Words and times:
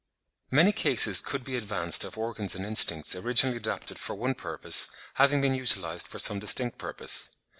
Many 0.49 0.71
cases 0.73 1.21
could 1.21 1.43
be 1.43 1.55
advanced 1.55 2.03
of 2.03 2.17
organs 2.17 2.55
and 2.55 2.65
instincts 2.65 3.15
originally 3.15 3.57
adapted 3.57 3.99
for 3.99 4.15
one 4.15 4.33
purpose, 4.33 4.89
having 5.21 5.41
been 5.41 5.53
utilised 5.53 6.07
for 6.07 6.17
some 6.17 6.39
distinct 6.39 6.79
purpose. 6.79 7.29